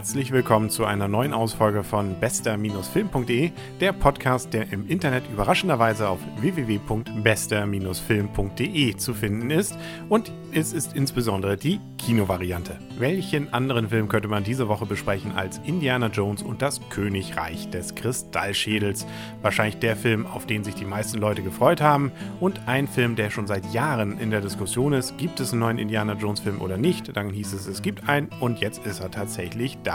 [0.00, 3.50] Herzlich willkommen zu einer neuen Ausfolge von bester-film.de,
[3.80, 9.76] der Podcast, der im Internet überraschenderweise auf www.bester-film.de zu finden ist.
[10.08, 12.78] Und es ist insbesondere die Kinovariante.
[12.98, 17.94] Welchen anderen Film könnte man diese Woche besprechen als Indiana Jones und das Königreich des
[17.94, 19.06] Kristallschädels?
[19.42, 23.28] Wahrscheinlich der Film, auf den sich die meisten Leute gefreut haben und ein Film, der
[23.28, 25.18] schon seit Jahren in der Diskussion ist.
[25.18, 27.14] Gibt es einen neuen Indiana Jones Film oder nicht?
[27.14, 29.89] Dann hieß es, es gibt einen und jetzt ist er tatsächlich da.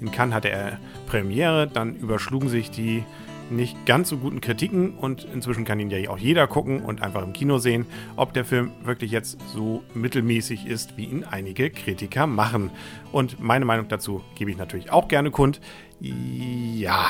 [0.00, 3.04] In Cannes hatte er Premiere, dann überschlugen sich die
[3.50, 7.22] nicht ganz so guten Kritiken und inzwischen kann ihn ja auch jeder gucken und einfach
[7.22, 12.26] im Kino sehen, ob der Film wirklich jetzt so mittelmäßig ist, wie ihn einige Kritiker
[12.26, 12.70] machen.
[13.12, 15.60] Und meine Meinung dazu gebe ich natürlich auch gerne kund.
[16.00, 17.06] Ja,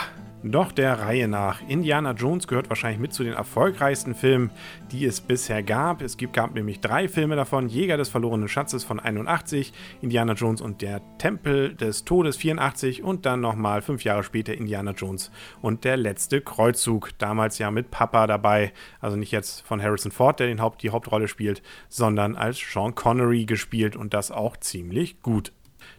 [0.53, 1.61] doch der Reihe nach.
[1.69, 4.51] Indiana Jones gehört wahrscheinlich mit zu den erfolgreichsten Filmen,
[4.93, 6.03] die es bisher gab.
[6.03, 10.83] Es gab nämlich drei Filme davon: Jäger des verlorenen Schatzes von 81, Indiana Jones und
[10.83, 15.31] der Tempel des Todes 84 und dann nochmal fünf Jahre später Indiana Jones
[15.63, 17.11] und der letzte Kreuzzug.
[17.19, 20.91] Damals ja mit Papa dabei, also nicht jetzt von Harrison Ford, der den Haupt, die
[20.91, 25.53] Hauptrolle spielt, sondern als Sean Connery gespielt und das auch ziemlich gut.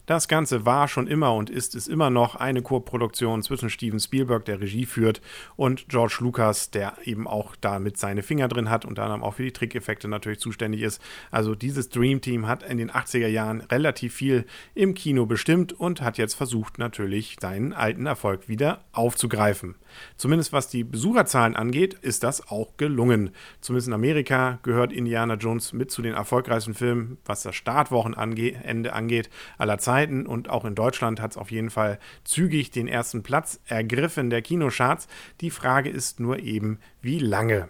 [0.06, 4.44] Das Ganze war schon immer und ist es immer noch eine Co-Produktion zwischen Steven Spielberg,
[4.44, 5.20] der Regie führt,
[5.56, 9.34] und George Lucas, der eben auch da mit seine Finger drin hat und dann auch
[9.34, 11.00] für die Trickeffekte natürlich zuständig ist.
[11.30, 16.00] Also dieses Dream Team hat in den 80er Jahren relativ viel im Kino bestimmt und
[16.00, 19.74] hat jetzt versucht natürlich seinen alten Erfolg wieder aufzugreifen.
[20.16, 23.30] Zumindest was die Besucherzahlen angeht, ist das auch gelungen.
[23.60, 29.30] Zumindest in Amerika gehört Indiana Jones mit zu den erfolgreichsten Filmen, was das Startwochenende angeht,
[29.58, 30.26] aller Zeiten.
[30.26, 34.42] Und auch in Deutschland hat es auf jeden Fall zügig den ersten Platz ergriffen der
[34.42, 35.08] Kinocharts.
[35.40, 37.68] Die Frage ist nur eben, wie lange.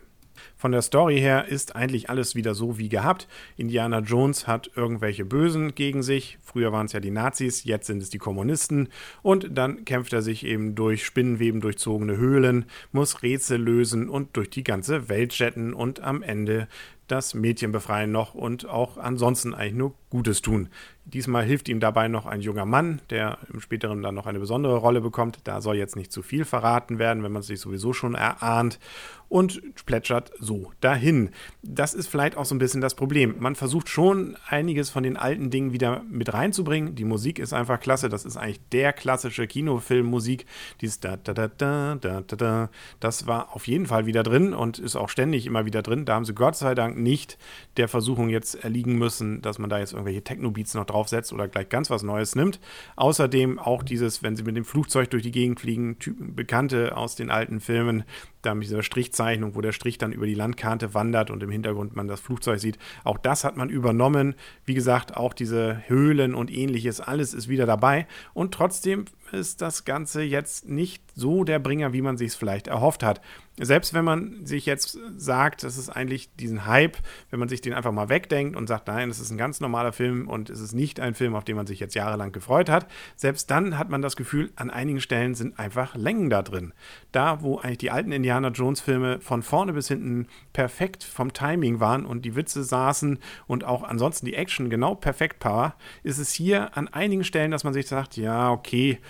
[0.66, 3.28] Von der Story her ist eigentlich alles wieder so wie gehabt.
[3.56, 6.38] Indiana Jones hat irgendwelche Bösen gegen sich.
[6.42, 8.88] Früher waren es ja die Nazis, jetzt sind es die Kommunisten.
[9.22, 14.50] Und dann kämpft er sich eben durch Spinnenweben durchzogene Höhlen, muss Rätsel lösen und durch
[14.50, 16.66] die ganze Welt jetten und am Ende
[17.08, 20.68] das Mädchen befreien noch und auch ansonsten eigentlich nur Gutes tun.
[21.04, 24.76] Diesmal hilft ihm dabei noch ein junger Mann, der im späteren dann noch eine besondere
[24.76, 25.40] Rolle bekommt.
[25.44, 28.80] Da soll jetzt nicht zu viel verraten werden, wenn man es sich sowieso schon erahnt.
[29.28, 31.30] Und plätschert so dahin.
[31.62, 33.36] Das ist vielleicht auch so ein bisschen das Problem.
[33.38, 36.94] Man versucht schon einiges von den alten Dingen wieder mit reinzubringen.
[36.94, 38.08] Die Musik ist einfach klasse.
[38.08, 40.46] Das ist eigentlich der klassische Kinofilmmusik.
[40.80, 42.70] Dieses da da da da da da da.
[43.00, 46.04] Das war auf jeden Fall wieder drin und ist auch ständig immer wieder drin.
[46.04, 47.38] Da haben sie Gott sei Dank nicht
[47.76, 51.68] der Versuchung jetzt erliegen müssen, dass man da jetzt irgendwelche Techno-Beats noch draufsetzt oder gleich
[51.68, 52.60] ganz was Neues nimmt.
[52.96, 57.16] Außerdem auch dieses, wenn sie mit dem Flugzeug durch die Gegend fliegen, Typen, Bekannte aus
[57.16, 58.04] den alten Filmen,
[58.42, 61.96] da mit dieser Strichzeichnung, wo der Strich dann über die Landkarte wandert und im Hintergrund
[61.96, 62.78] man das Flugzeug sieht.
[63.04, 64.34] Auch das hat man übernommen.
[64.64, 68.06] Wie gesagt, auch diese Höhlen und ähnliches, alles ist wieder dabei.
[68.34, 72.66] Und trotzdem ist das Ganze jetzt nicht so der Bringer, wie man sich es vielleicht
[72.66, 73.20] erhofft hat.
[73.58, 76.98] Selbst wenn man sich jetzt sagt, das ist eigentlich diesen Hype,
[77.30, 79.94] wenn man sich den einfach mal wegdenkt und sagt, nein, es ist ein ganz normaler
[79.94, 82.86] Film und es ist nicht ein Film, auf den man sich jetzt jahrelang gefreut hat,
[83.16, 86.74] selbst dann hat man das Gefühl, an einigen Stellen sind einfach Längen da drin.
[87.12, 91.80] Da, wo eigentlich die alten Indiana Jones Filme von vorne bis hinten perfekt vom Timing
[91.80, 96.30] waren und die Witze saßen und auch ansonsten die Action genau perfekt war, ist es
[96.30, 98.98] hier an einigen Stellen, dass man sich sagt, ja, okay,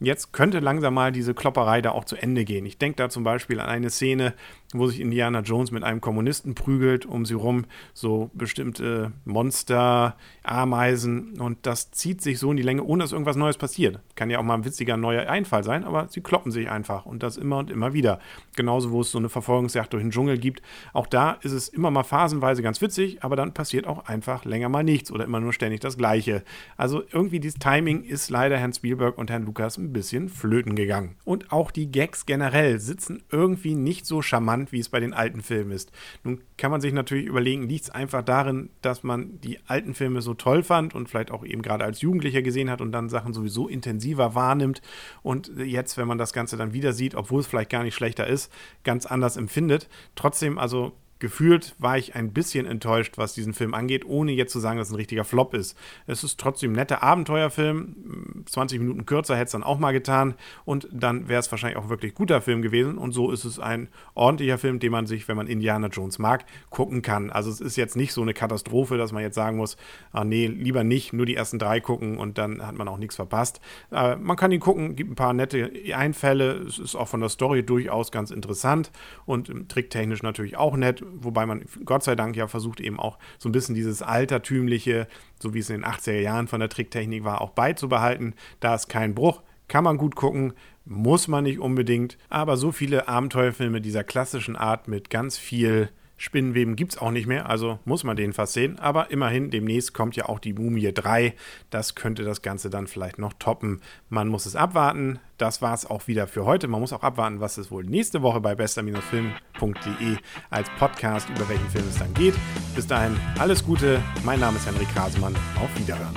[0.00, 2.66] jetzt könnte langsam mal diese Klopperei da auch zu Ende gehen.
[2.66, 4.34] Ich denke da zum Beispiel an eine Szene,
[4.74, 7.64] wo sich Indiana Jones mit einem Kommunisten prügelt, um sie rum
[7.94, 13.36] so bestimmte Monster, Ameisen und das zieht sich so in die Länge, ohne dass irgendwas
[13.36, 14.00] Neues passiert.
[14.14, 17.22] Kann ja auch mal ein witziger neuer Einfall sein, aber sie kloppen sich einfach und
[17.22, 18.20] das immer und immer wieder.
[18.56, 20.62] Genauso, wo es so eine Verfolgungsjagd durch den Dschungel gibt.
[20.92, 24.68] Auch da ist es immer mal phasenweise ganz witzig, aber dann passiert auch einfach länger
[24.68, 26.42] mal nichts oder immer nur ständig das Gleiche.
[26.76, 31.16] Also irgendwie dieses Timing ist leider Herrn Spielberg und Herrn Lukas ein bisschen flöten gegangen.
[31.24, 35.42] Und auch die Gags generell sitzen irgendwie nicht so charmant wie es bei den alten
[35.42, 35.92] Filmen ist.
[36.24, 40.22] Nun kann man sich natürlich überlegen, liegt es einfach darin, dass man die alten Filme
[40.22, 43.32] so toll fand und vielleicht auch eben gerade als Jugendlicher gesehen hat und dann Sachen
[43.32, 44.82] sowieso intensiver wahrnimmt
[45.22, 48.26] und jetzt, wenn man das Ganze dann wieder sieht, obwohl es vielleicht gar nicht schlechter
[48.26, 48.52] ist,
[48.84, 49.88] ganz anders empfindet.
[50.14, 54.60] Trotzdem, also gefühlt war ich ein bisschen enttäuscht, was diesen Film angeht, ohne jetzt zu
[54.60, 55.76] sagen, dass es ein richtiger Flop ist.
[56.06, 58.44] Es ist trotzdem ein netter Abenteuerfilm.
[58.46, 60.34] 20 Minuten kürzer hätte es dann auch mal getan
[60.64, 62.98] und dann wäre es wahrscheinlich auch wirklich guter Film gewesen.
[62.98, 66.44] Und so ist es ein ordentlicher Film, den man sich, wenn man Indiana Jones mag,
[66.70, 67.30] gucken kann.
[67.30, 69.76] Also es ist jetzt nicht so eine Katastrophe, dass man jetzt sagen muss,
[70.12, 73.16] ah nee, lieber nicht, nur die ersten drei gucken und dann hat man auch nichts
[73.16, 73.60] verpasst.
[73.90, 76.52] Äh, man kann ihn gucken, gibt ein paar nette Einfälle.
[76.68, 78.90] Es ist auch von der Story durchaus ganz interessant
[79.26, 83.48] und tricktechnisch natürlich auch nett wobei man Gott sei Dank ja versucht eben auch so
[83.48, 85.06] ein bisschen dieses altertümliche,
[85.40, 88.34] so wie es in den 80er Jahren von der Tricktechnik war, auch beizubehalten.
[88.60, 93.08] Da ist kein Bruch, kann man gut gucken, muss man nicht unbedingt, aber so viele
[93.08, 98.04] Abenteuerfilme dieser klassischen Art mit ganz viel Spinnenweben gibt es auch nicht mehr, also muss
[98.04, 98.78] man den fast sehen.
[98.78, 101.32] Aber immerhin, demnächst kommt ja auch die Mumie 3.
[101.70, 103.80] Das könnte das Ganze dann vielleicht noch toppen.
[104.10, 105.20] Man muss es abwarten.
[105.38, 106.66] Das war es auch wieder für heute.
[106.66, 110.16] Man muss auch abwarten, was es wohl nächste Woche bei bester-film.de
[110.50, 112.34] als Podcast über welchen Film es dann geht.
[112.74, 114.02] Bis dahin alles Gute.
[114.24, 115.36] Mein Name ist Henrik Rasemann.
[115.56, 116.14] Auf Wiederhören.